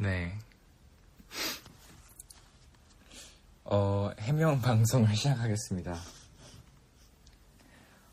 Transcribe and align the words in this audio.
네. 0.00 0.32
어, 3.64 4.10
해명 4.18 4.58
방송을 4.62 5.14
시작하겠습니다. 5.14 5.94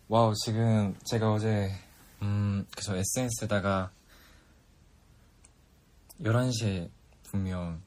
wow, 0.10 0.34
지금 0.36 0.94
제가 1.06 1.32
어제, 1.32 1.72
음, 2.22 2.68
그래서 2.72 2.94
SNS에다가 2.98 3.90
11시에 6.20 6.90
분명, 7.24 7.82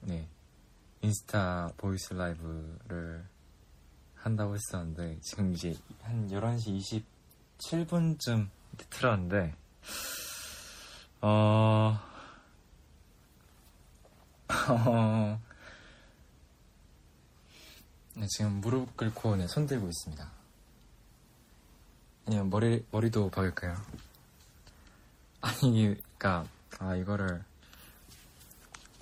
네, 0.00 0.26
인스타 1.00 1.74
voice 1.76 2.12
라이브를 2.12 3.24
한다고 4.16 4.56
했었는데, 4.56 5.20
지금 5.20 5.52
이제 5.52 5.72
한 6.02 6.28
11시 6.28 7.04
27분쯤 7.58 8.48
틀었는데, 8.90 9.54
어, 11.20 11.28
어... 11.28 12.09
네, 18.16 18.26
지금 18.26 18.60
무릎 18.60 18.96
꿇고 18.96 19.36
네, 19.36 19.46
손 19.46 19.66
들고 19.66 19.88
있습니다. 19.88 20.30
아니면 22.26 22.50
머리 22.50 22.84
머리도 22.90 23.30
박을까요? 23.30 23.76
아니, 25.40 25.94
그니까 25.94 26.44
아 26.78 26.94
이거를 26.96 27.42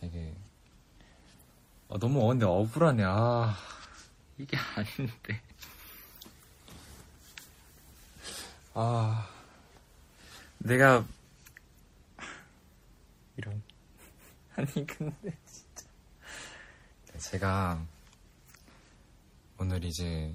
되게 0.01 0.35
아, 1.89 1.99
너무 1.99 2.25
어, 2.25 2.29
근데 2.29 2.45
억울하네. 2.45 3.03
아 3.07 3.57
이게 4.37 4.57
아닌데. 4.77 5.41
아 8.75 9.29
내가 10.59 11.05
이런 13.37 13.63
아니 14.59 14.84
근데 14.89 15.39
진짜. 15.47 15.87
네, 17.12 17.19
제가 17.20 17.81
오늘 19.56 19.84
이제 19.84 20.34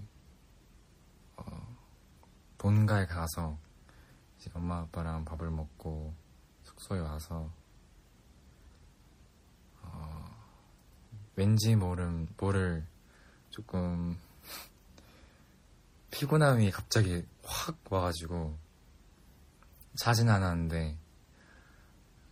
어, 1.36 1.78
본가에 2.58 3.06
가서 3.06 3.58
이제 4.40 4.50
엄마 4.54 4.80
아빠랑 4.80 5.26
밥을 5.26 5.52
먹고 5.52 6.14
숙소에 6.64 7.02
와서 7.02 7.52
어, 9.82 10.32
왠지 11.36 11.76
모름 11.76 12.30
모를 12.38 12.88
조금 13.50 14.18
피곤함이 16.12 16.72
갑자기 16.72 17.26
확 17.44 17.78
와가지고 17.90 18.58
자진 19.96 20.30
않았는데 20.30 21.03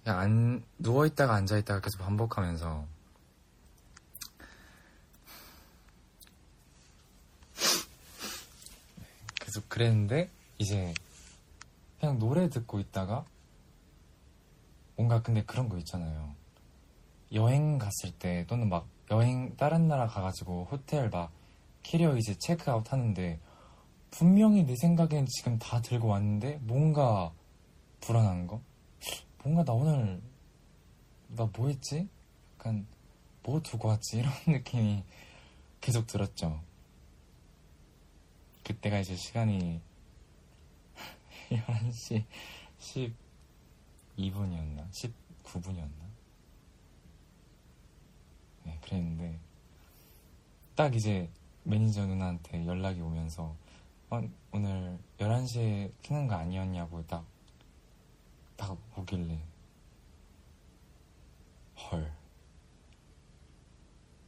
그냥 0.03 0.19
안 0.19 0.63
누워 0.77 1.05
있다가 1.05 1.35
앉아 1.35 1.57
있다가 1.57 1.81
계속 1.81 1.99
반복하면서 1.99 2.85
계속 9.35 9.69
그랬는데 9.69 10.29
이제 10.57 10.93
그냥 11.99 12.17
노래 12.17 12.49
듣고 12.49 12.79
있다가 12.79 13.25
뭔가 14.95 15.21
근데 15.21 15.43
그런 15.43 15.69
거 15.69 15.77
있잖아요. 15.79 16.33
여행 17.33 17.77
갔을 17.77 18.11
때 18.17 18.45
또는 18.47 18.69
막 18.69 18.87
여행 19.09 19.55
다른 19.55 19.87
나라 19.87 20.07
가가지고 20.07 20.67
호텔 20.71 21.09
막 21.09 21.31
캐리어 21.83 22.17
이제 22.17 22.35
체크아웃 22.39 22.91
하는데 22.91 23.39
분명히 24.11 24.63
내 24.63 24.75
생각엔 24.75 25.25
지금 25.27 25.57
다 25.57 25.81
들고 25.81 26.09
왔는데 26.09 26.59
뭔가 26.61 27.31
불안한 28.01 28.47
거? 28.47 28.61
뭔가 29.43 29.63
나 29.63 29.73
오늘 29.73 30.21
나 31.29 31.49
뭐 31.57 31.67
했지? 31.69 32.07
약간 32.55 32.85
뭐 33.43 33.61
두고 33.61 33.87
왔지? 33.87 34.19
이런 34.19 34.31
느낌이 34.47 35.03
계속 35.79 36.05
들었죠. 36.07 36.61
그때가 38.63 38.99
이제 38.99 39.15
시간이 39.15 39.81
11시 41.49 42.23
12분이었나? 44.17 44.89
19분이었나? 44.91 46.11
네, 48.65 48.77
그랬는데 48.81 49.39
딱 50.75 50.93
이제 50.95 51.29
매니저 51.63 52.05
누나한테 52.05 52.65
연락이 52.67 53.01
오면서 53.01 53.55
어, 54.09 54.21
오늘 54.51 54.99
11시에 55.17 55.91
키는 56.01 56.27
거 56.27 56.35
아니었냐고 56.35 57.05
딱, 57.07 57.25
딱 58.61 58.77
오길래. 58.95 59.41
헐. 61.75 62.13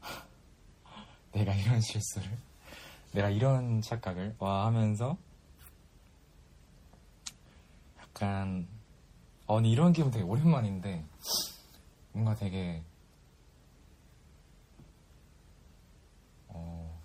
내가 1.34 1.54
이런 1.54 1.80
실수를 1.80 2.36
내가 3.12 3.30
이런 3.30 3.80
착각을 3.80 4.36
와 4.40 4.66
하면서 4.66 5.16
약간 8.00 8.68
어 9.46 9.58
근데 9.58 9.70
이런 9.70 9.94
기분 9.94 10.10
되게 10.10 10.24
오랜만인데 10.24 11.06
뭔가 12.12 12.34
되게 12.34 12.84
어 16.48 17.00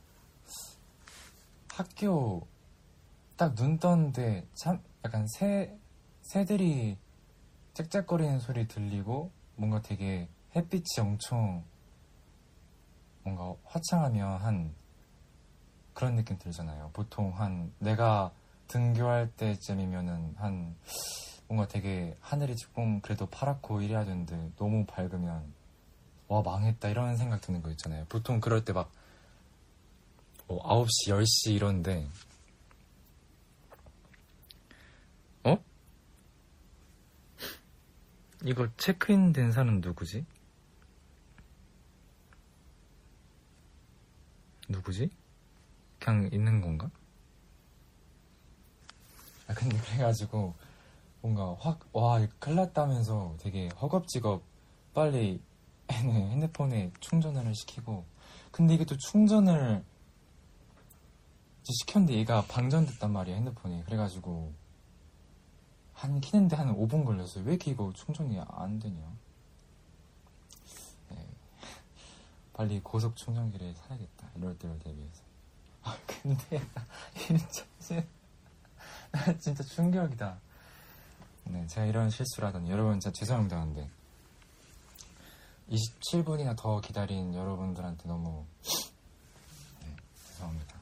학교 1.72 2.46
딱 3.36 3.54
눈 3.54 3.78
떴는데 3.78 4.48
참 4.54 4.82
약간 5.04 5.26
새 5.28 5.78
새들이 6.22 6.96
짹짹거리는 7.78 8.40
소리 8.40 8.66
들리고 8.66 9.30
뭔가 9.54 9.80
되게 9.80 10.28
햇빛이 10.56 10.98
엄청 10.98 11.62
뭔가 13.22 13.54
화창하면 13.62 14.40
한 14.40 14.74
그런 15.94 16.16
느낌 16.16 16.38
들잖아요. 16.38 16.90
보통 16.92 17.38
한 17.38 17.72
내가 17.78 18.32
등교할 18.66 19.30
때쯤이면은 19.36 20.34
한 20.38 20.74
뭔가 21.46 21.68
되게 21.68 22.16
하늘이 22.20 22.56
조금 22.56 23.00
그래도 23.00 23.26
파랗고 23.26 23.80
이래야 23.80 24.04
되는데 24.04 24.50
너무 24.56 24.84
밝으면 24.84 25.44
와 26.26 26.42
망했다 26.42 26.88
이런 26.88 27.16
생각 27.16 27.40
드는 27.42 27.62
거 27.62 27.70
있잖아요. 27.70 28.06
보통 28.08 28.40
그럴 28.40 28.64
때막 28.64 28.90
뭐 30.48 30.60
9시, 30.64 31.10
10시 31.10 31.54
이런데 31.54 32.08
어? 35.44 35.56
이거 38.44 38.68
체크인 38.76 39.32
된 39.32 39.50
사람 39.52 39.80
누구지? 39.80 40.24
누구지? 44.68 45.10
그냥 45.98 46.28
있는 46.32 46.60
건가? 46.60 46.90
아 49.48 49.54
근데 49.54 49.78
그래가지고 49.78 50.54
뭔가 51.22 51.54
확 51.58 51.80
와 51.92 52.24
큰일 52.38 52.56
났다면서 52.56 53.36
되게 53.40 53.68
허겁지겁 53.80 54.42
빨리 54.94 55.40
핸드폰에 55.90 56.92
충전을 57.00 57.54
시키고 57.54 58.04
근데 58.52 58.74
이게 58.74 58.84
또 58.84 58.96
충전을 58.96 59.82
시켰는데 61.64 62.14
얘가 62.14 62.42
방전됐단 62.46 63.12
말이야 63.12 63.36
핸드폰이 63.36 63.84
그래가지고 63.84 64.52
한 65.98 66.20
키는데 66.20 66.54
한 66.54 66.72
5분 66.76 67.04
걸렸어요. 67.04 67.42
왜 67.44 67.54
이렇게 67.54 67.72
이거 67.72 67.92
충전이 67.92 68.38
안 68.50 68.78
되냐? 68.78 69.02
네. 71.10 71.26
빨리 72.54 72.80
고속 72.80 73.16
충전기를 73.16 73.74
사야겠다. 73.74 74.28
이럴 74.36 74.56
때를 74.58 74.78
대비해서. 74.78 75.22
아 75.82 75.98
근데 76.06 76.62
진짜 77.50 77.66
나 79.10 79.38
진짜 79.38 79.64
충격이다. 79.64 80.38
네 81.44 81.66
제가 81.66 81.86
이런 81.86 82.10
실수를 82.10 82.46
하다니 82.48 82.70
여러분 82.70 83.00
진짜 83.00 83.12
죄송합니다 83.18 83.58
근데. 83.64 83.90
27분이나 85.68 86.56
더 86.56 86.80
기다린 86.80 87.34
여러분들한테 87.34 88.08
너무 88.08 88.46
네, 89.80 89.96
죄송합니다. 90.30 90.78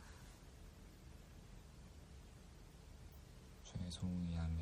죄송합니다 3.64 4.56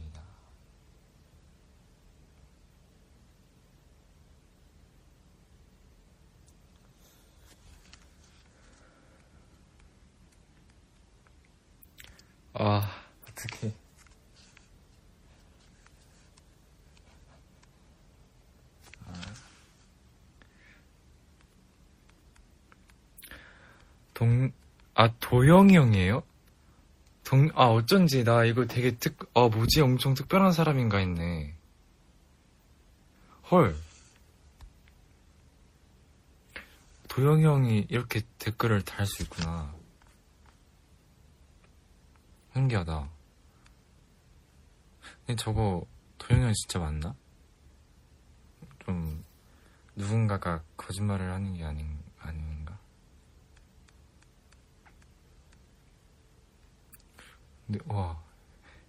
아, 12.57 12.89
어떻게. 13.29 13.73
동, 24.15 24.53
아, 24.95 25.13
도영이 25.35 25.77
형이에요? 25.77 26.23
동, 27.25 27.51
아, 27.57 27.65
어쩐지, 27.65 28.23
나 28.23 28.45
이거 28.45 28.67
되게 28.67 28.97
특, 28.97 29.19
아, 29.35 29.49
뭐지? 29.49 29.81
엄청 29.81 30.15
특별한 30.15 30.53
사람인가 30.53 30.99
했네. 30.99 31.57
헐. 33.51 33.77
도영이 37.09 37.45
형이 37.45 37.87
이렇게 37.91 38.23
댓글을 38.39 38.83
달 38.83 39.07
수 39.07 39.25
있구나. 39.25 39.75
신기하다. 42.53 43.09
근데 45.27 45.43
저거, 45.43 45.85
도영이 46.19 46.45
형 46.45 46.53
진짜 46.53 46.79
맞나? 46.79 47.13
좀, 48.85 49.25
누군가가 49.97 50.63
거짓말을 50.77 51.33
하는 51.33 51.55
게 51.55 51.65
아닌, 51.65 51.81
아닌가? 51.87 52.04
근데, 57.67 57.79
와. 57.87 58.23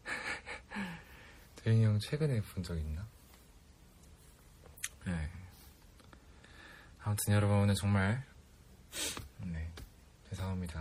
도영이 1.63 1.83
형 1.83 1.99
최근에 1.99 2.41
본 2.41 2.63
적 2.63 2.77
있나? 2.77 3.07
네. 5.05 5.29
아무튼 7.01 7.33
여러분 7.33 7.57
오늘 7.57 7.75
정말 7.75 8.23
네 9.41 9.69
죄송합니다. 10.29 10.79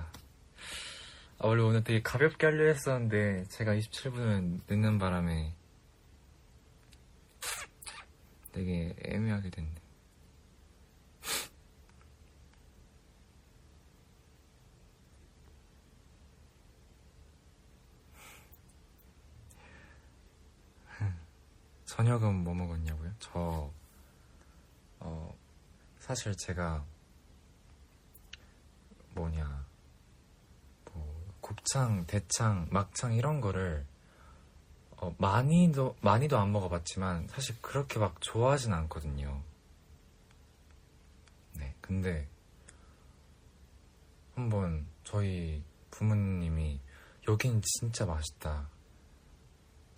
아, 1.38 1.46
원래 1.46 1.62
오늘 1.62 1.84
되게 1.84 2.00
가볍게 2.02 2.46
하려 2.46 2.66
했었는데 2.68 3.44
제가 3.48 3.74
27분을 3.74 4.60
늦는 4.68 4.98
바람에 4.98 5.54
되게 8.52 8.94
애매하게 9.04 9.50
됐네. 9.50 9.70
저녁은 21.94 22.42
뭐 22.42 22.54
먹었냐고요? 22.54 23.12
저 23.20 23.70
어, 24.98 25.38
사실 26.00 26.36
제가 26.36 26.84
뭐냐 29.14 29.64
뭐 30.86 31.24
곱창, 31.40 32.04
대창, 32.06 32.66
막창 32.72 33.14
이런 33.14 33.40
거를 33.40 33.86
어, 34.96 35.14
많이도 35.18 35.94
많이도 36.00 36.36
안 36.36 36.50
먹어봤지만 36.50 37.28
사실 37.28 37.54
그렇게 37.62 38.00
막 38.00 38.20
좋아하진 38.20 38.72
않거든요. 38.72 39.40
네, 41.52 41.76
근데 41.80 42.26
한번 44.34 44.84
저희 45.04 45.62
부모님이 45.92 46.80
여긴 47.28 47.62
진짜 47.62 48.04
맛있다. 48.04 48.73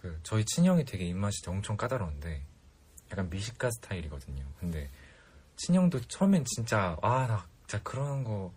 그 0.07 0.21
저희 0.23 0.45
친형이 0.45 0.85
되게 0.85 1.05
입맛이 1.07 1.39
엄청 1.49 1.77
까다로운데 1.77 2.43
약간 3.11 3.29
미식가 3.31 3.71
스타일이거든요. 3.71 4.45
근데 4.61 4.89
친형도 5.57 6.01
처음엔 6.03 6.45
진짜 6.45 6.97
아 7.03 7.27
나 7.27 7.47
진짜 7.67 7.83
그런 7.83 8.23
거 8.25 8.53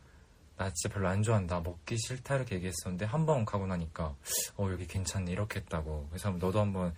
나 0.58 0.70
진짜 0.74 0.94
별로 0.94 1.08
안 1.08 1.24
좋아한다. 1.24 1.62
먹기 1.62 1.98
싫다 1.98 2.36
이렇게 2.36 2.56
얘기했었는데 2.56 3.06
한 3.06 3.26
번 3.26 3.46
가고 3.46 3.66
나니까 3.66 4.14
어 4.58 4.70
여기 4.72 4.86
괜찮네. 4.86 5.32
이렇게 5.32 5.62
했다고. 5.62 6.08
그래서 6.10 6.32
너도 6.32 6.60
한번 6.60 6.94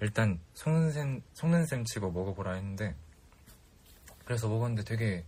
일단 0.00 0.40
속는 0.54 0.90
셈 0.90 1.22
속는 1.34 1.66
셈 1.66 1.84
치고 1.84 2.10
먹어보라 2.10 2.54
했는데 2.54 2.96
그래서 4.24 4.48
먹었는데 4.48 4.82
되게 4.82 5.24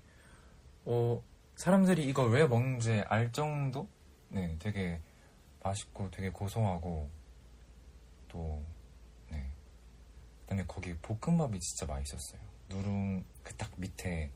어 0.84 1.22
사람들이 1.54 2.04
이걸 2.06 2.30
왜 2.32 2.44
먹는지 2.46 3.04
알 3.08 3.30
정도? 3.32 3.88
네 4.30 4.56
되게 4.58 5.00
맛있고 5.62 6.10
되게 6.10 6.30
고소하고 6.30 7.08
또 8.36 8.62
네. 9.30 9.50
그다음에 10.42 10.64
거기 10.68 10.94
볶음밥이 10.98 11.58
진짜 11.58 11.86
맛있었어요. 11.86 12.40
누룽 12.68 13.24
그 13.42 13.56
딱 13.56 13.72
밑에 13.76 14.30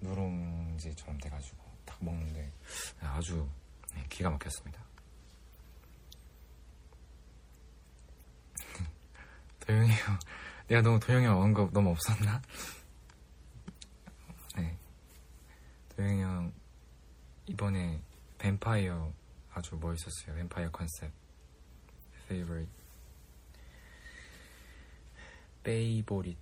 누룽지처럼 0.00 1.18
돼가지고 1.18 1.62
딱 1.84 2.02
먹는데 2.04 2.52
아주 3.00 3.48
네, 3.94 4.04
기가 4.08 4.28
막혔습니다. 4.30 4.84
도영이 9.60 9.90
형, 9.90 10.18
내가 10.66 10.82
너무 10.82 10.98
도영이 10.98 11.24
형 11.24 11.40
언급 11.40 11.72
너무 11.72 11.90
없었나? 11.90 12.42
네, 14.56 14.76
도영이 15.94 16.22
형 16.22 16.52
이번에 17.46 18.02
뱀파이어 18.38 19.12
아주 19.52 19.76
멋있었어요. 19.76 20.34
뱀파이어 20.34 20.70
컨셉 20.72 21.12
favorite 22.24 22.85
베이보릿. 25.66 26.38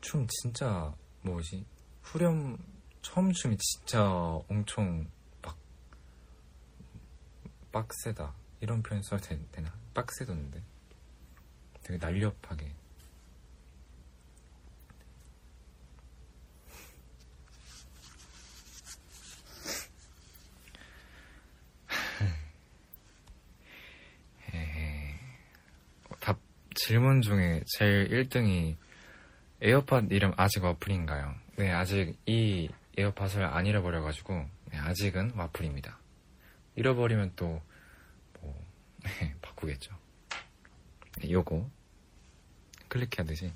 춤 0.00 0.26
진짜 0.26 0.94
뭐지? 1.20 1.66
후렴 2.00 2.56
처음 3.02 3.30
춤이 3.30 3.58
진짜 3.58 4.02
엄청 4.48 5.06
막 5.42 5.58
빡세다. 7.70 8.34
이런 8.60 8.82
표현 8.82 9.02
써도 9.02 9.22
되- 9.22 9.50
되나? 9.52 9.70
빡세던데. 9.92 10.62
되게 11.82 11.98
날렵하게 11.98 12.74
에헤. 24.52 25.14
어, 26.10 26.14
답 26.20 26.38
질문 26.92 27.22
중에 27.22 27.62
제일 27.64 28.10
1등이 28.10 28.76
에어팟 29.62 30.08
이름 30.10 30.34
아직 30.36 30.62
와플인가요? 30.62 31.34
네, 31.56 31.70
아직 31.70 32.18
이 32.26 32.68
에어팟을 32.98 33.46
안 33.46 33.64
잃어버려가지고 33.64 34.34
네, 34.70 34.76
아직은 34.76 35.32
와플입니다. 35.34 35.98
잃어버리면 36.76 37.32
또 37.34 37.62
뭐, 38.42 38.66
바꾸겠죠. 39.40 39.96
네, 41.22 41.30
요거 41.30 41.66
클릭하듯이 42.88 43.50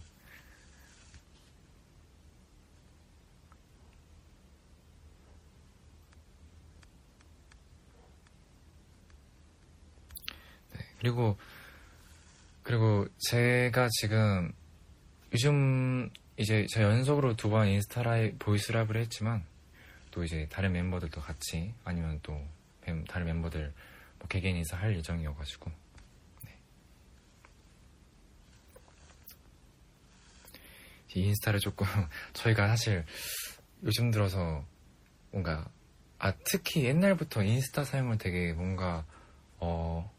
네, 10.72 10.84
그리고 11.00 11.36
그리고 12.66 13.06
제가 13.28 13.88
지금 14.00 14.52
요즘 15.32 16.10
이제 16.36 16.66
저 16.68 16.82
연속으로 16.82 17.36
두 17.36 17.48
번 17.48 17.68
인스타 17.68 18.02
라이브 18.02 18.36
voice 18.38 18.72
라이브를 18.72 19.02
했지만 19.02 19.44
또 20.10 20.24
이제 20.24 20.48
다른 20.50 20.72
멤버들도 20.72 21.20
같이 21.20 21.72
아니면 21.84 22.18
또 22.24 22.44
멤- 22.84 23.04
다른 23.04 23.26
멤버들 23.26 23.72
뭐 24.18 24.26
개개인 24.26 24.56
인사 24.56 24.76
할 24.76 24.96
예정이어가지고 24.96 25.70
네. 26.44 26.58
이 31.14 31.20
인스타를 31.26 31.60
조금 31.60 31.86
저희가 32.34 32.66
사실 32.66 33.04
요즘 33.84 34.10
들어서 34.10 34.64
뭔가 35.30 35.70
아 36.18 36.32
특히 36.44 36.84
옛날부터 36.84 37.44
인스타 37.44 37.84
사용을 37.84 38.18
되게 38.18 38.52
뭔가 38.52 39.06
어 39.60 40.10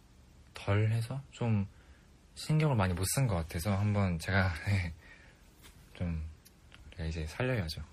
덜 0.53 0.89
해서 0.91 1.21
좀 1.31 1.67
신경을 2.37 2.75
많이 2.75 2.93
못 2.93 3.03
쓴 3.15 3.27
것 3.27 3.35
같아서 3.35 3.75
한번 3.75 4.19
제가 4.19 4.53
네, 4.67 4.93
좀 5.95 6.23
이제 6.99 7.25
살려야죠. 7.25 7.83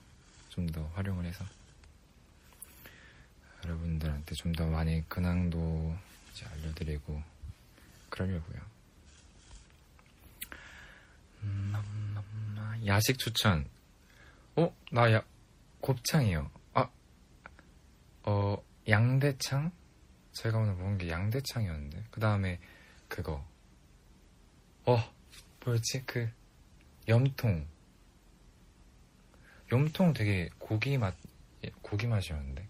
좀 0.50 0.66
더 0.70 0.86
활용을 0.94 1.24
해서 1.24 1.44
여러분들한테 3.64 4.34
좀 4.34 4.52
더 4.52 4.66
많이 4.66 5.02
근황도 5.08 5.96
이제 6.30 6.46
알려드리고 6.46 7.22
그러려고요. 8.10 8.60
음, 11.42 11.74
야식 12.86 13.18
추천. 13.18 13.66
어? 14.56 14.74
나 14.92 15.10
야, 15.12 15.24
곱창이요. 15.80 16.50
아, 16.74 16.88
어, 18.24 18.62
양대창? 18.88 19.72
제가 20.32 20.58
오늘 20.58 20.74
먹은 20.74 20.98
게 20.98 21.08
양대창이었는데. 21.08 22.04
그 22.10 22.20
다음에 22.20 22.60
그거. 23.08 23.44
어, 24.86 24.98
뭐였지? 25.64 26.04
그, 26.04 26.30
염통. 27.08 27.66
염통 29.72 30.12
되게 30.12 30.50
고기 30.58 30.98
맛, 30.98 31.14
예, 31.64 31.70
고기 31.82 32.06
맛이었는데. 32.06 32.68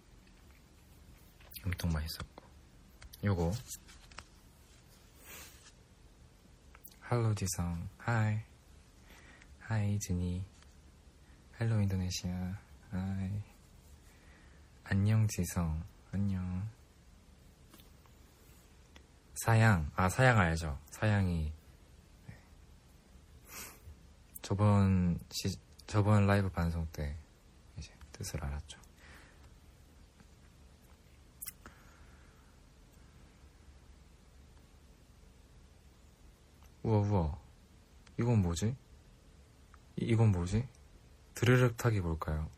염통 1.67 1.91
맛있었고. 1.91 2.45
요거. 3.25 3.53
Hello 7.11 7.35
지성. 7.35 7.89
Hi. 8.07 8.41
Hi 9.71 9.99
준이. 9.99 10.45
Hello 11.61 11.81
인도네시아. 11.81 12.59
Hi. 12.93 13.43
안녕 14.85 15.27
지성. 15.29 15.83
안녕. 16.13 16.69
사양. 19.35 19.91
아 19.97 20.09
사양 20.09 20.39
알죠. 20.39 20.79
사양이 20.91 21.45
네. 21.45 21.64
저번 24.45 25.19
시 25.31 25.57
저번 25.87 26.27
라이브 26.27 26.51
방송 26.51 26.87
때 26.93 27.17
이제 27.79 27.91
뜻을 28.13 28.45
알았죠. 28.45 28.79
우와 36.83 36.99
우와 36.99 37.39
이건 38.21 38.43
뭐지? 38.43 38.77
이, 39.97 40.05
이건 40.05 40.31
뭐지? 40.33 40.69
드르륵 41.35 41.77
탁이 41.79 42.01
뭘까요? 42.01 42.51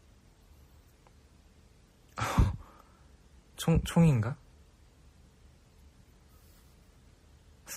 총 3.56 3.80
총인가? 3.84 4.36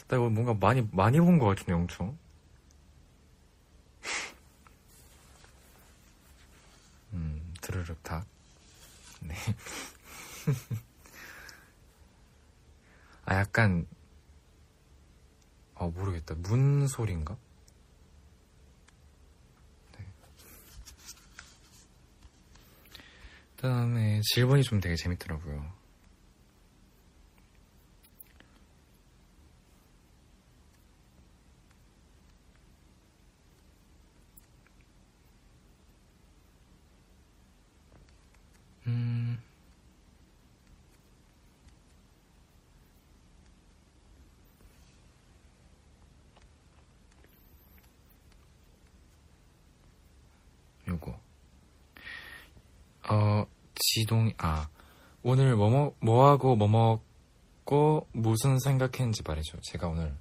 나 0.08 0.18
이거 0.18 0.30
뭔가 0.30 0.54
많이 0.56 0.82
많이 0.92 1.20
본 1.20 1.38
것 1.38 1.46
같은데 1.46 1.74
엄청. 1.74 2.18
음 7.14 7.54
드르륵 7.70 8.02
탁. 8.02 8.26
네. 9.22 9.36
아 13.26 13.36
약간 13.36 13.86
아 15.76 15.86
모르겠다 15.86 16.34
문 16.34 16.88
소리인가? 16.88 17.38
네. 19.96 20.06
그 23.56 23.62
다음에 23.62 24.22
질문이 24.24 24.64
좀 24.64 24.80
되게 24.80 24.96
재밌더라고요. 24.96 25.80
음. 38.90 39.38
요거. 50.88 51.20
어, 53.12 53.44
지동이, 53.74 54.36
아, 54.38 54.70
오늘 55.24 55.56
뭐, 55.56 55.70
먹, 55.72 55.96
뭐 56.00 56.30
하고 56.30 56.56
뭐 56.56 56.68
먹고 56.68 58.08
무슨 58.12 58.60
생각했는지 58.60 59.24
말해줘. 59.26 59.58
제가 59.64 59.88
오늘, 59.88 60.16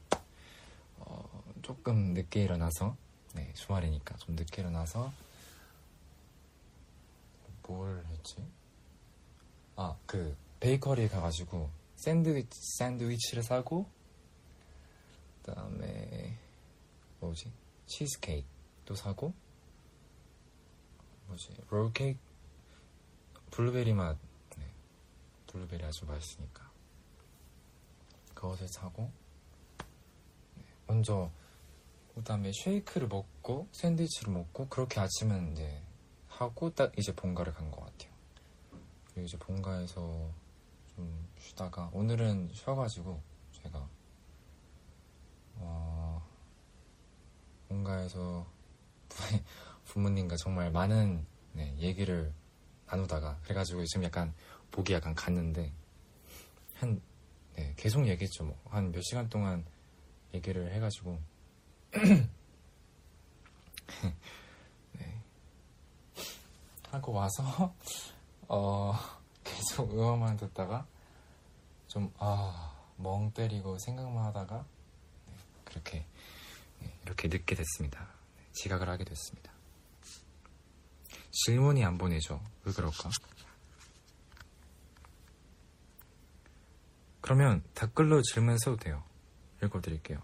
어, 0.96 1.44
조금 1.60 2.14
늦게 2.14 2.42
일어나서, 2.42 2.96
네, 3.34 3.52
주말이니까 3.52 4.16
좀 4.16 4.36
늦게 4.36 4.62
일어나서, 4.62 5.12
뭘 7.66 8.02
했지? 8.06 8.36
아, 9.76 9.94
그, 10.06 10.34
베이커리에 10.60 11.08
가가지고, 11.08 11.68
샌드위치, 11.96 12.58
샌드위치를 12.78 13.42
사고, 13.42 13.84
그 15.42 15.52
다음에, 15.52 16.38
뭐지? 17.20 17.52
치즈케이크도 17.84 18.94
사고, 18.94 19.34
뭐지? 21.26 21.54
롤케이크? 21.68 22.27
블루베리 23.50 23.92
맛, 23.94 24.16
네. 24.56 24.66
블루베리 25.48 25.84
아주 25.84 26.04
맛있으니까. 26.06 26.70
그것을 28.34 28.68
사고, 28.68 29.10
네. 30.56 30.64
먼저, 30.86 31.30
그 32.14 32.22
다음에 32.22 32.50
쉐이크를 32.52 33.08
먹고, 33.08 33.68
샌드위치를 33.72 34.32
먹고, 34.32 34.68
그렇게 34.68 35.00
아침은 35.00 35.52
이제, 35.52 35.82
하고 36.28 36.70
딱 36.70 36.96
이제 36.98 37.12
본가를 37.14 37.52
간 37.54 37.70
것 37.70 37.80
같아요. 37.84 38.12
그리고 39.06 39.22
이제 39.26 39.36
본가에서 39.38 40.30
좀 40.94 41.28
쉬다가 41.38 41.90
오늘은 41.92 42.50
쉬어가지고 42.52 43.20
제가 43.52 43.88
어 45.56 46.24
본가에서 47.68 48.46
부모님과 49.86 50.36
정말 50.36 50.70
많은 50.70 51.26
네, 51.54 51.76
얘기를 51.78 52.32
나누다가 52.90 53.38
그래가지고 53.42 53.84
지금 53.86 54.04
약간 54.04 54.34
목이 54.74 54.92
약간 54.92 55.14
갔는데 55.14 55.72
한 56.76 57.00
네, 57.56 57.74
계속 57.76 58.06
얘기했죠 58.06 58.44
뭐 58.44 58.56
한 58.70 58.92
몇 58.92 59.02
시간 59.02 59.28
동안 59.28 59.64
얘기를 60.34 60.72
해가지고 60.72 61.18
하고 66.90 67.12
와서 67.12 67.74
어 68.48 68.94
계속 69.44 69.92
음악만 69.92 70.36
듣다가 70.36 70.86
좀 71.88 72.12
아 72.18 72.68
멍 73.00 73.30
때리고 73.32 73.78
생각만 73.78 74.24
하다가 74.26 74.64
네, 75.26 75.32
그렇게 75.64 76.04
네, 76.80 76.92
이렇게 77.04 77.28
늦게 77.28 77.54
됐습니다. 77.54 78.08
네, 78.36 78.42
지각을 78.52 78.88
하게 78.88 79.04
됐습니다. 79.04 79.52
질문이 81.30 81.84
안 81.84 81.98
보내죠. 81.98 82.42
왜 82.64 82.72
그럴까? 82.72 83.10
그러면 87.20 87.62
댓글로 87.74 88.22
질문 88.22 88.56
써도 88.58 88.76
돼요. 88.76 89.04
읽어드릴게요. 89.62 90.22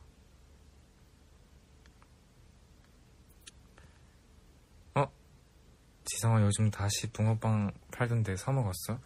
지성아 6.06 6.42
요즘 6.42 6.70
다시 6.70 7.10
붕어빵 7.10 7.72
팔던데 7.90 8.36
사 8.36 8.52
먹었어? 8.52 9.00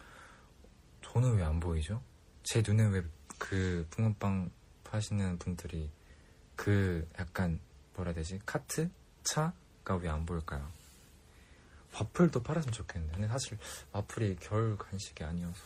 저는 1.02 1.36
왜 1.36 1.44
안 1.44 1.60
보이죠? 1.60 2.02
제 2.42 2.62
눈에 2.66 2.84
왜 2.86 3.02
그 3.38 3.86
붕어빵 3.90 4.50
파시는 4.82 5.38
분들이 5.38 5.92
그 6.56 7.08
약간 7.20 7.60
뭐라 7.94 8.10
해야 8.10 8.16
되지? 8.16 8.40
카트? 8.44 8.90
차가 9.22 9.94
왜 9.96 10.08
안 10.08 10.26
보일까요? 10.26 10.68
와플도 11.94 12.42
팔았으면 12.42 12.72
좋겠는데 12.72 13.14
근데 13.14 13.28
사실 13.28 13.58
와플이 13.92 14.36
겨울 14.40 14.76
간식이 14.76 15.24
아니어서 15.24 15.60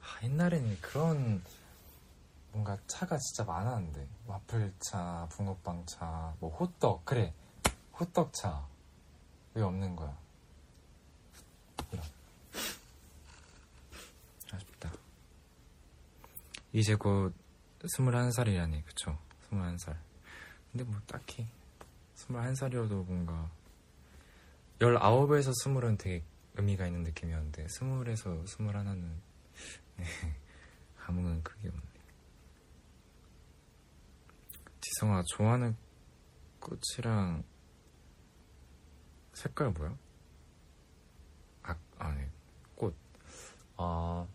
아, 0.00 0.22
옛날에는 0.22 0.80
그런 0.80 1.42
뭔가 2.52 2.78
차가 2.86 3.18
진짜 3.18 3.44
많았는데 3.44 4.06
와플차, 4.26 5.28
붕어빵차, 5.32 6.36
뭐 6.38 6.54
호떡 6.56 7.04
그래 7.04 7.34
호떡차 7.98 8.66
왜 9.54 9.62
없는 9.62 9.96
거야? 9.96 10.16
아쉽다. 14.52 14.92
이제 16.72 16.94
곧 16.94 17.34
21살이라니 17.82 18.84
그쵸? 18.84 19.18
21살. 19.50 19.96
근데 20.72 20.84
뭐 20.84 21.00
딱히 21.06 21.46
21살이어도 22.16 23.04
뭔가 23.04 23.50
19에서 24.78 25.52
20은 25.64 25.98
되게 25.98 26.24
의미가 26.56 26.86
있는 26.86 27.02
느낌이었는데 27.02 27.66
20에서 27.66 28.44
21은 28.44 29.10
네, 29.96 30.04
감흥은 30.98 31.42
크게 31.42 31.68
없네. 31.68 31.82
지성아 34.80 35.22
좋아하는 35.28 35.76
꽃이랑 36.60 37.44
색깔 39.32 39.70
뭐야? 39.70 39.96
아, 41.62 41.76
아니, 41.98 42.24
꽃. 42.74 42.94
아, 43.76 44.26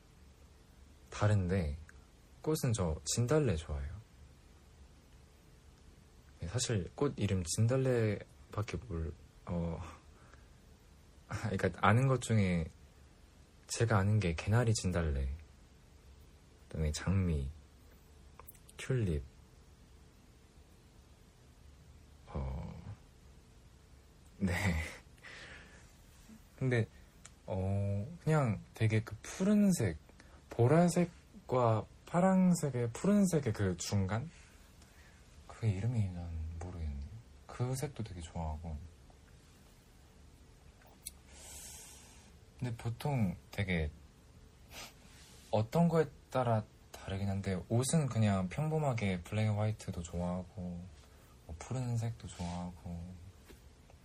다른데, 1.10 1.78
꽃은 2.42 2.74
저 2.74 3.00
진달래 3.06 3.56
좋아해요. 3.56 3.99
네, 6.40 6.48
사실 6.48 6.90
꽃 6.96 7.14
이름 7.18 7.44
진달래밖에 7.44 8.78
뭘, 8.88 9.12
어, 9.46 9.82
그러니까 11.28 11.70
아는 11.82 12.08
것 12.08 12.22
중에 12.22 12.66
제가 13.68 13.98
아는 13.98 14.20
게 14.20 14.34
개나리 14.36 14.74
진달래, 14.74 15.28
그다음에 16.68 16.92
장미, 16.92 17.50
튤립, 18.78 19.24
어, 22.28 22.94
네. 24.38 24.54
근데 26.60 26.86
어 27.46 28.06
그냥 28.24 28.62
되게 28.74 29.02
그 29.02 29.16
푸른색 29.22 29.98
보라색과 30.50 31.86
파랑색에 32.06 32.90
푸른색의 32.92 33.54
그 33.54 33.78
중간? 33.78 34.30
그 35.60 35.68
이름이 35.68 36.12
난 36.12 36.30
모르겠네. 36.58 36.96
그 37.46 37.76
색도 37.76 38.02
되게 38.06 38.22
좋아하고. 38.22 38.78
근데 42.58 42.74
보통 42.78 43.36
되게 43.52 43.92
어떤 45.52 45.90
거에 45.90 46.06
따라 46.30 46.64
다르긴 46.94 47.28
한데 47.28 47.62
옷은 47.68 48.08
그냥 48.08 48.48
평범하게 48.48 49.22
black 49.24 49.48
and 49.48 49.58
white도 49.58 50.02
좋아하고 50.02 50.62
뭐 51.46 51.56
푸른색도 51.60 52.28
좋아하고 52.28 53.14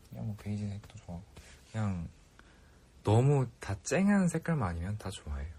그냥 0.09 0.27
뭐 0.27 0.37
베이지색도 0.37 0.99
좋아하고 0.99 1.25
그냥 1.71 2.09
너무 3.05 3.47
다 3.61 3.77
쨍한 3.85 4.27
색깔만 4.27 4.71
아니면 4.71 4.99
다 4.99 5.09
좋아해요. 5.11 5.55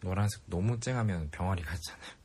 노란색 0.00 0.42
너무 0.46 0.80
쨍하면 0.80 1.30
병아리 1.30 1.62
같잖아요. 1.62 2.17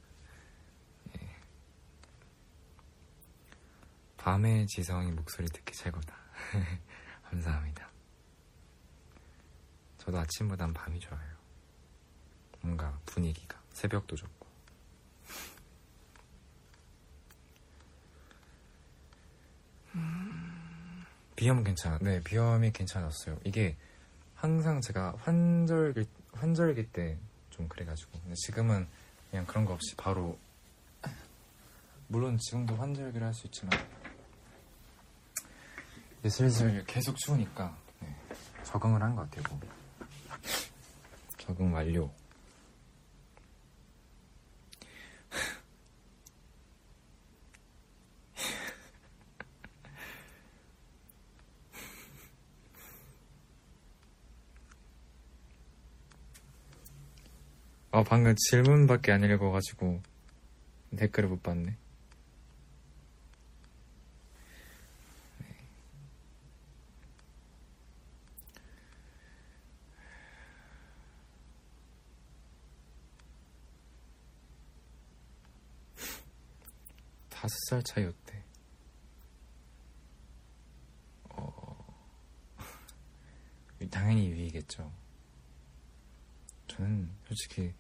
밤의 4.24 4.68
지성이 4.68 5.12
목소리 5.12 5.48
듣기 5.50 5.74
최고다. 5.74 6.16
감사합니다. 7.30 7.90
저도 9.98 10.18
아침보단 10.20 10.74
밤이 10.74 11.00
좋아요. 11.00 11.34
뭔가 12.62 12.98
분위기가 13.06 13.60
새벽도 13.74 14.16
좋고. 14.16 14.48
비염 21.36 21.64
괜찮아. 21.64 21.98
네, 22.00 22.22
비염이 22.24 22.72
괜찮았어요. 22.72 23.40
이게 23.44 23.76
항상 24.36 24.80
제가 24.80 25.16
환절기 25.20 26.06
환절기 26.34 26.92
때 26.92 27.18
좀 27.50 27.68
그래가지고 27.68 28.20
지금은 28.36 28.88
그냥 29.30 29.46
그런 29.46 29.66
거 29.66 29.74
없이 29.74 29.96
바로 29.96 30.38
물론 32.08 32.38
지금도 32.40 32.76
환절기를 32.76 33.26
할 33.26 33.34
수 33.34 33.48
있지만 33.48 33.72
슬슬 36.30 36.84
계속 36.86 37.18
추우니까 37.18 37.76
네, 38.02 38.16
적응을 38.64 39.02
한 39.02 39.16
것 39.16 39.30
같아요. 39.30 39.44
몸이. 39.52 39.68
적응 41.38 41.74
완료. 41.74 42.10
아 57.92 58.04
방금 58.04 58.34
질문밖에 58.36 59.12
안 59.12 59.24
읽어가지고 59.24 60.02
댓글을 60.98 61.30
못 61.30 61.44
봤네. 61.44 61.78
다섯 77.30 77.73
살 77.84 77.96
차이였대. 77.96 78.44
어... 81.30 81.86
당연히 83.92 84.32
위겠죠. 84.32 84.92
저는 86.68 87.10
솔직히 87.28 87.74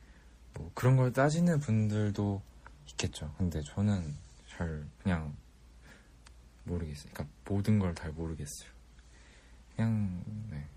뭐 0.53 0.69
그런 0.75 0.97
걸 0.97 1.11
따지는 1.11 1.59
분들도 1.59 2.41
있겠죠. 2.89 3.33
근데 3.37 3.61
저는 3.61 4.15
잘 4.49 4.85
그냥 5.01 5.35
모르겠어요. 6.65 7.11
그러니까 7.13 7.35
모든 7.45 7.79
걸 7.79 7.95
잘 7.95 8.11
모르겠어요. 8.11 8.69
그냥 9.75 10.23
네. 10.51 10.67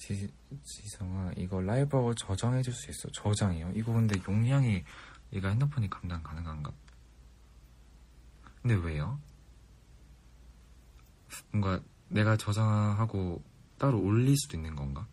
지, 0.00 0.32
지성아 0.64 1.32
이거 1.36 1.60
라이브하고 1.60 2.14
저장해 2.14 2.62
줄 2.62 2.72
수 2.72 2.90
있어? 2.90 3.08
저장이요? 3.10 3.72
이거 3.74 3.92
근데 3.92 4.18
용량이 4.26 4.82
얘가 5.34 5.50
핸드폰이 5.50 5.90
감당 5.90 6.22
가능한가? 6.22 6.72
근데 8.62 8.74
왜요? 8.76 9.20
뭔가 11.52 11.80
내가 12.08 12.36
저장하고 12.36 13.42
따로 13.78 14.00
올릴 14.00 14.36
수도 14.38 14.56
있는 14.56 14.74
건가? 14.74 15.06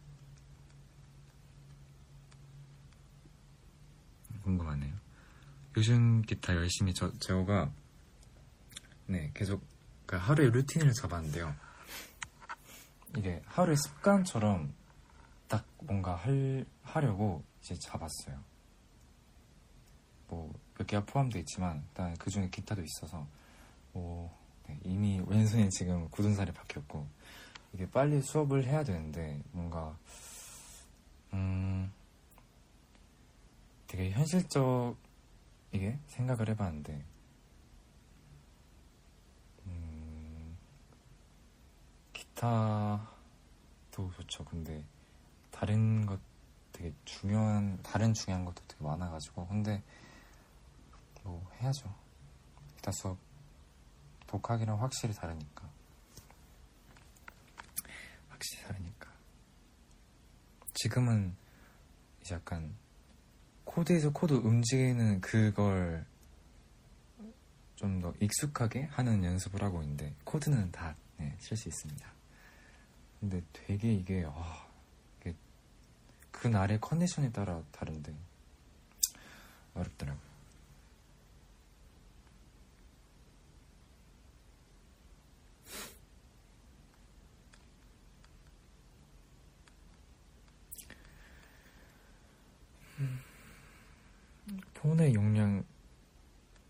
궁금하네요. 4.44 4.94
요즘 5.76 6.22
기타 6.22 6.56
열심히 6.56 6.94
저, 6.94 7.12
제호가 7.20 7.70
네 9.08 9.32
계속 9.34 9.62
그 10.06 10.16
하루의 10.16 10.52
루틴을 10.52 10.94
잡았는데요. 10.94 11.54
이게 13.16 13.42
하루의 13.46 13.78
습관처럼 13.78 14.74
딱 15.48 15.66
뭔가 15.82 16.16
할, 16.16 16.66
하려고 16.84 17.44
이제 17.62 17.76
잡았어요. 17.76 18.40
뭐 20.28 20.68
몇 20.78 20.86
개가 20.86 21.06
포함되어 21.06 21.40
있지만 21.42 21.84
일단 21.90 22.16
그 22.18 22.30
중에 22.30 22.50
기타도 22.50 22.84
있어서 22.84 23.26
뭐 23.94 24.32
네, 24.68 24.80
이미 24.84 25.20
왼손에 25.26 25.70
지금 25.70 26.08
굳은 26.10 26.36
살이 26.36 26.52
박혔고 26.52 27.08
이게 27.74 27.90
빨리 27.90 28.22
수업을 28.22 28.66
해야 28.66 28.84
되는데 28.84 29.42
뭔가 29.52 29.98
음 31.34 31.92
되게 33.88 34.12
현실적 34.12 34.96
이게 35.72 35.98
생각을 36.08 36.50
해봤는데 36.50 37.04
음 39.66 40.58
기타도 42.38 44.12
좋죠. 44.16 44.46
근데 44.46 44.84
다른 45.50 46.06
것 46.06 46.20
되게 46.72 46.94
중요한 47.04 47.82
다른 47.82 48.14
중요한 48.14 48.46
것도 48.46 48.62
되게 48.68 48.84
많아가지고 48.84 49.48
근데 49.48 49.82
뭐 51.24 51.50
해야죠. 51.60 51.94
기타 52.76 52.92
수업 52.92 53.18
독학이랑 54.28 54.80
확실히 54.82 55.14
다르니까 55.16 55.68
확실히 58.30 58.64
다르니까 58.64 59.12
지금은 60.76 61.36
이제 62.22 62.36
약간 62.36 62.76
코드에서 63.66 64.12
코드 64.12 64.34
움직이는 64.34 65.22
그걸 65.22 66.06
좀 67.76 68.00
더 68.02 68.14
익숙하게 68.20 68.84
하는 68.86 69.24
연습을 69.24 69.62
하고 69.64 69.82
있는데 69.84 70.14
코드는 70.24 70.72
다쓸수 70.72 71.70
있습니다. 71.70 72.17
근데 73.20 73.42
되게 73.52 73.94
이게 73.94 74.24
와, 74.24 74.68
이게 75.20 75.34
그날의 76.32 76.80
컨디션에 76.80 77.32
따라 77.32 77.62
다른데 77.72 78.14
어렵더라고요. 79.74 80.28
폰의 94.76 95.14
용량 95.16 95.64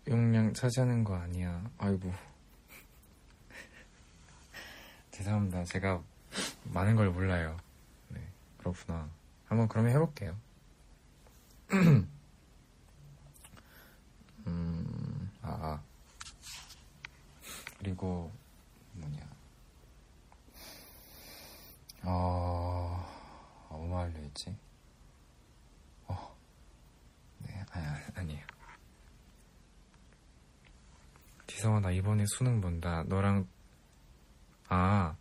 용량 0.08 0.52
차지하는 0.54 1.04
거 1.04 1.14
아니야. 1.14 1.70
아이고. 1.78 2.12
죄송합니다. 5.12 5.64
제가 5.64 6.02
많은 6.72 6.96
걸 6.96 7.10
몰라요. 7.10 7.56
네, 8.08 8.20
그렇구나. 8.58 9.08
한번 9.46 9.68
그러면 9.68 9.92
해볼게요. 9.92 10.36
음, 14.46 15.30
아, 15.42 15.48
아. 15.48 15.82
그리고 17.78 18.32
뭐냐. 18.92 19.28
어, 22.04 23.06
뭐 23.70 23.86
말려 23.88 24.18
했지? 24.20 24.56
아, 27.70 27.98
아니에요. 28.14 28.46
지성아, 31.46 31.80
나 31.80 31.90
이번에 31.90 32.24
수능 32.26 32.60
본다. 32.60 33.04
너랑, 33.06 33.46
아, 34.68 35.16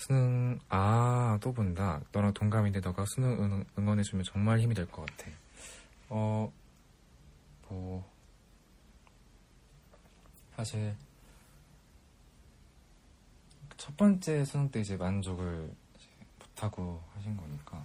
수능, 0.00 0.58
아, 0.68 1.38
또 1.42 1.52
본다. 1.52 2.00
너랑 2.12 2.32
동갑인데 2.32 2.80
너가 2.80 3.04
수능 3.06 3.30
응, 3.42 3.64
응원 3.78 3.98
해주면 3.98 4.24
정말 4.24 4.58
힘이 4.60 4.74
될 4.74 4.86
것 4.86 5.04
같아. 5.06 5.30
어, 6.08 6.52
뭐, 7.68 8.10
사실, 10.56 10.96
첫 13.76 13.96
번째 13.96 14.44
수능 14.44 14.70
때 14.70 14.80
이제 14.80 14.96
만족을 14.96 15.70
좋다고 16.40 17.02
하신 17.14 17.36
거니까 17.36 17.84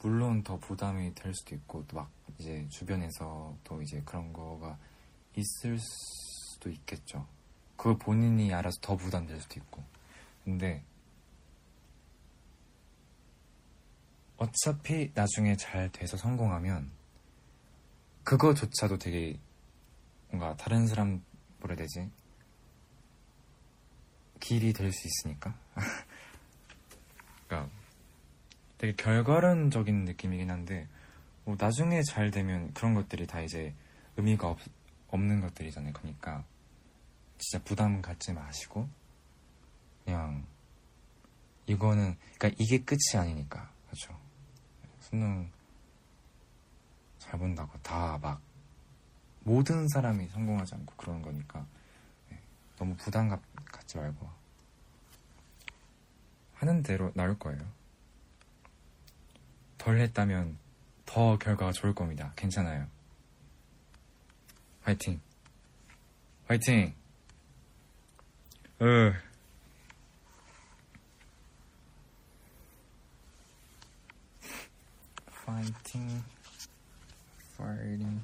물론 0.00 0.42
더 0.42 0.58
부담이 0.58 1.14
될 1.14 1.32
수도 1.34 1.54
있고 1.54 1.86
또막 1.86 2.10
이제 2.38 2.66
주변에서 2.68 3.56
또 3.64 3.80
이제 3.80 4.02
그런 4.04 4.32
거가 4.32 4.76
있을 5.36 5.78
수도 5.78 6.68
있겠죠. 6.70 7.26
그걸 7.76 7.96
본인이 7.98 8.52
알아서 8.52 8.78
더 8.82 8.96
부담될 8.96 9.40
수도 9.40 9.60
있고. 9.60 9.82
근데 10.44 10.82
어차피 14.36 15.10
나중에 15.14 15.56
잘 15.56 15.90
돼서 15.90 16.16
성공하면 16.16 16.90
그거조차도 18.24 18.98
되게 18.98 19.38
뭔가 20.28 20.56
다른 20.56 20.86
사람 20.86 21.22
뭐라 21.60 21.76
되지? 21.76 22.10
길이 24.40 24.72
될 24.72 24.92
수 24.92 25.06
있으니까. 25.06 25.54
그러니까 27.46 27.72
되게 28.78 28.94
결과론적인 28.96 30.04
느낌이긴 30.04 30.50
한데 30.50 30.88
뭐 31.44 31.56
나중에 31.58 32.02
잘 32.02 32.30
되면 32.30 32.72
그런 32.74 32.94
것들이 32.94 33.26
다 33.26 33.40
이제 33.40 33.74
의미가 34.16 34.48
없, 34.48 34.58
없는 35.08 35.40
것들이잖아요. 35.40 35.92
그러니까 35.92 36.44
진짜 37.38 37.62
부담 37.64 38.02
갖지 38.02 38.32
마시고 38.32 38.88
그냥 40.04 40.46
이거는 41.66 42.16
그러니까 42.38 42.56
이게 42.58 42.82
끝이 42.82 43.18
아니니까 43.20 43.70
그렇죠. 43.86 44.18
수능 45.14 45.48
잘 47.20 47.38
본다고 47.38 47.78
다 47.82 48.18
막 48.20 48.40
모든 49.44 49.86
사람이 49.88 50.26
성공하지 50.28 50.74
않고 50.74 50.94
그런 50.96 51.22
거니까 51.22 51.64
네, 52.30 52.40
너무 52.76 52.96
부담 52.96 53.28
갖, 53.28 53.40
갖지 53.66 53.96
말고 53.96 54.28
하는 56.54 56.82
대로 56.82 57.12
나올 57.14 57.38
거예요. 57.38 57.60
덜 59.78 60.00
했다면 60.00 60.58
더 61.04 61.36
결과가 61.38 61.72
좋을 61.72 61.94
겁니다. 61.94 62.32
괜찮아요. 62.36 62.86
화이팅! 64.82 65.20
화이팅! 66.48 66.94
으. 68.80 69.12
파이팅, 75.54 76.24
파이팅. 77.56 78.20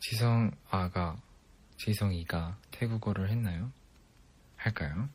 지성 0.00 0.50
아가, 0.70 1.20
지성이가 1.76 2.56
태국어를 2.70 3.28
했나요? 3.28 3.70
할까요? 4.56 5.10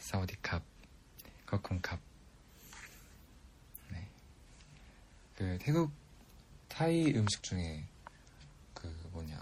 사우디캅, 0.00 0.62
거쿤캅. 1.46 1.98
네. 3.90 4.08
그 5.36 5.58
태국 5.60 5.92
타이 6.68 7.14
음식 7.14 7.42
중에 7.42 7.84
그 8.74 8.86
뭐냐 9.12 9.38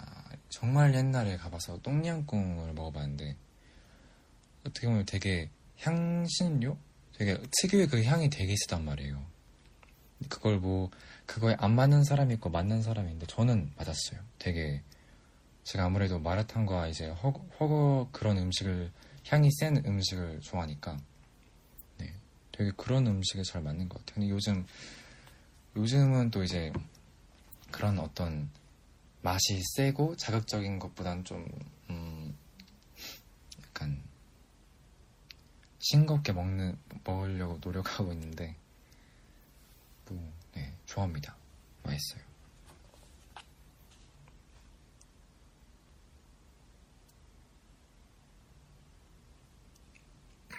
정말 0.48 0.94
옛날에 0.94 1.36
가봐서 1.36 1.80
똥냥꿍을 1.82 2.72
먹어봤는데 2.74 3.36
어떻게 4.66 4.86
보면 4.86 5.06
되게 5.06 5.48
향신료? 5.78 6.76
되게 7.14 7.36
특유의 7.60 7.88
그 7.88 8.04
향이 8.04 8.30
되게 8.30 8.52
있었단 8.52 8.84
말이에요. 8.84 9.24
그걸 10.28 10.58
뭐 10.58 10.90
그거에 11.26 11.56
안 11.58 11.74
맞는 11.74 12.04
사람이 12.04 12.34
있고 12.34 12.50
맞는 12.50 12.82
사람이 12.82 13.08
있는데 13.08 13.26
저는 13.26 13.72
맞았어요. 13.76 14.20
되게 14.38 14.82
제가 15.64 15.84
아무래도 15.84 16.18
마라탕과 16.18 16.88
이제 16.88 17.08
허거, 17.08 17.46
허거 17.60 18.08
그런 18.12 18.38
음식을 18.38 18.90
향이 19.28 19.50
센 19.52 19.76
음식을 19.84 20.40
좋아하니까 20.40 20.96
네, 21.98 22.12
되게 22.52 22.70
그런 22.76 23.06
음식에 23.06 23.42
잘 23.42 23.62
맞는 23.62 23.88
것 23.88 23.98
같아요. 23.98 24.14
근데 24.14 24.28
요즘 24.30 24.66
요즘은 25.76 26.30
또 26.30 26.42
이제 26.42 26.72
그런 27.70 27.98
어떤 27.98 28.50
맛이 29.22 29.62
세고 29.76 30.16
자극적인 30.16 30.78
것보단 30.78 31.24
좀 31.24 31.46
음, 31.90 32.36
약간 33.62 34.02
싱겁게 35.80 36.32
먹는 36.32 36.78
먹으려고 37.04 37.58
노력하고 37.60 38.12
있는데 38.12 38.56
뭐 40.08 40.32
네, 40.54 40.72
좋아합니다. 40.86 41.36
맛있어요. 41.82 42.27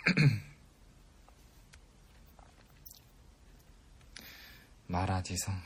마라지성. 4.88 5.54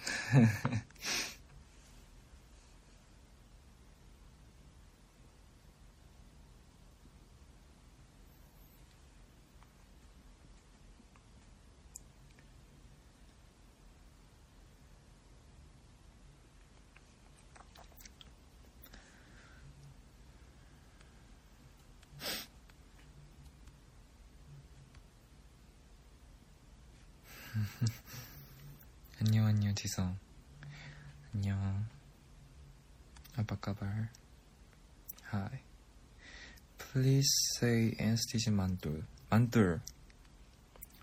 안녕 29.21 29.45
안녕 29.45 29.75
지성 29.75 30.17
안녕 31.34 31.88
apa 33.38 33.56
kabar 33.62 34.10
Hi 35.32 35.62
Please 36.93 37.27
say 37.58 37.95
anesthesia 37.99 38.51
만돌 38.56 39.03
만돌 39.32 39.82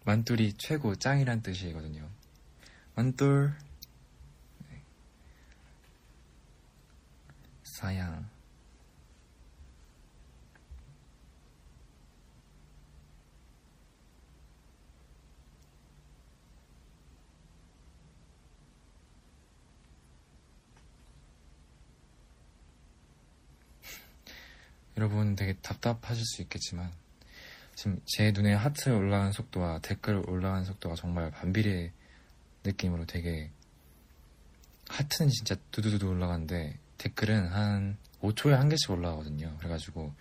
만돌이 0.05 0.53
최고 0.57 0.95
짱이란 0.95 1.43
뜻이거든요. 1.43 2.09
만돌 2.95 3.53
네. 4.71 4.83
사양 7.65 8.31
여러분 25.01 25.35
되게 25.35 25.55
답답하실 25.55 26.23
수 26.27 26.43
있겠지만 26.43 26.93
지금 27.75 28.03
제 28.05 28.33
눈에 28.33 28.53
하트 28.53 28.91
올라가는 28.91 29.33
속도와 29.33 29.79
댓글 29.79 30.23
올라가는 30.29 30.63
속도가 30.67 30.95
정말 30.95 31.31
반비례 31.31 31.91
느낌으로 32.65 33.07
되게 33.07 33.51
하트는 34.91 35.31
진짜 35.31 35.57
두두두두 35.71 36.07
올라가는데 36.07 36.79
댓글은 36.99 37.49
한 37.49 37.97
5초에 38.21 38.51
한 38.51 38.69
개씩 38.69 38.91
올라가거든요. 38.91 39.57
그래가지고 39.57 40.13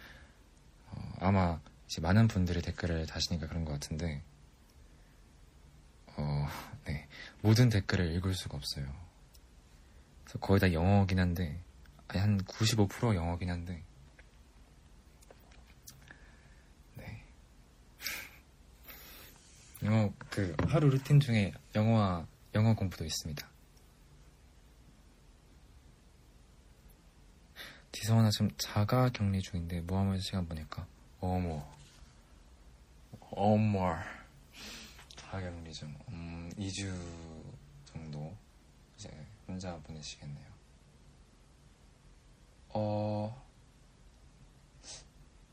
어, 0.91 1.13
아마 1.19 1.59
이제 1.85 1.99
많은 1.99 2.29
분들이 2.29 2.61
댓글을 2.61 3.05
다시니까 3.05 3.47
그런 3.47 3.65
것 3.65 3.73
같은데 3.73 4.23
어, 6.15 6.47
네 6.87 7.05
모든 7.41 7.67
댓글을 7.67 8.13
읽을 8.15 8.33
수가 8.33 8.55
없어요. 8.55 8.87
거의 10.39 10.61
다 10.61 10.71
영어긴 10.71 11.19
한데 11.19 11.61
한95% 12.07 13.15
영어긴 13.15 13.49
한데 13.49 13.83
영어 19.83 20.11
그 20.29 20.55
하루 20.67 20.89
루틴 20.89 21.19
중에 21.19 21.53
영어와 21.73 22.27
영어 22.55 22.75
공부도 22.75 23.05
있습니다. 23.05 23.47
디성아 27.91 28.29
지금 28.29 28.49
자가 28.57 29.09
격리 29.09 29.41
중인데 29.41 29.81
뭐 29.81 29.99
하면서 29.99 30.21
시간 30.21 30.47
보니까 30.47 30.85
어머 31.21 31.65
어머 33.31 33.95
자가 35.15 35.41
격리 35.41 35.73
중 35.73 35.95
음, 36.09 36.51
2주 36.57 36.93
정도 37.85 38.35
이제 38.97 39.09
혼자 39.47 39.75
보내시겠네요. 39.77 40.49
어 42.69 43.45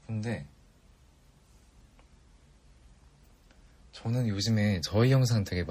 한데 0.06 0.46
저는 4.02 4.28
요즘에 4.28 4.80
저희 4.82 5.10
영상 5.10 5.42
되게 5.42 5.64